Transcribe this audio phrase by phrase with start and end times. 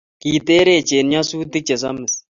[0.21, 2.13] Kiterech en nyasutik che samis